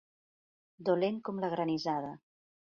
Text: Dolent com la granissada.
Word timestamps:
Dolent 0.89 1.21
com 1.29 1.45
la 1.45 1.53
granissada. 1.53 2.13